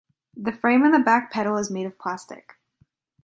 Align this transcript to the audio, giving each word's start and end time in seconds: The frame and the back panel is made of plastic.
The 0.35 0.51
frame 0.51 0.83
and 0.83 0.91
the 0.91 0.97
back 0.97 1.29
panel 1.29 1.57
is 1.57 1.69
made 1.69 1.85
of 1.85 1.99
plastic. 1.99 2.55